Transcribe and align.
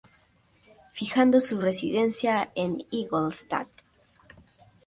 Fijando 0.93 1.39
su 1.39 1.61
residencia 1.61 2.49
en 2.55 2.83
Ingolstadt. 2.89 3.69